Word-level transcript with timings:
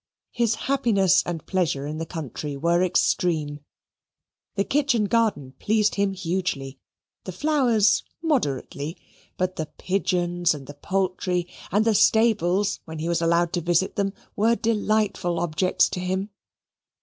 His 0.31 0.55
happiness 0.55 1.21
and 1.27 1.45
pleasure 1.45 1.85
in 1.85 1.99
the 1.99 2.07
country 2.07 2.57
were 2.57 2.83
extreme. 2.83 3.59
The 4.55 4.63
kitchen 4.63 5.05
garden 5.05 5.53
pleased 5.59 5.93
him 5.93 6.13
hugely, 6.13 6.79
the 7.25 7.31
flowers 7.31 8.01
moderately, 8.19 8.97
but 9.37 9.57
the 9.57 9.67
pigeons 9.67 10.55
and 10.55 10.65
the 10.65 10.73
poultry, 10.73 11.47
and 11.71 11.85
the 11.85 11.93
stables 11.93 12.79
when 12.85 12.97
he 12.97 13.09
was 13.09 13.21
allowed 13.21 13.53
to 13.53 13.61
visit 13.61 13.95
them, 13.95 14.13
were 14.35 14.55
delightful 14.55 15.39
objects 15.39 15.87
to 15.89 15.99
him. 15.99 16.31